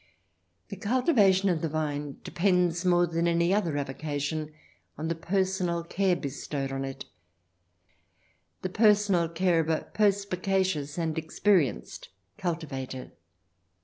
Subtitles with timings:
[0.69, 4.51] The cultivation of the vine depends more than any other avocation
[4.97, 7.05] on the personal care bestowed on it—
[8.63, 12.07] the personal care of a perspicacious and experi enced
[12.39, 13.11] cultivator.